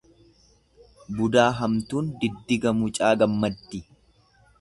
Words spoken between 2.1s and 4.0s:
diddiga mucaa gammaddi.